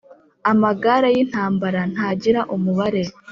amagare 0.51 1.07
y’intambara 1.15 1.79
ntagira 1.91 2.41
umubare. 2.55 3.03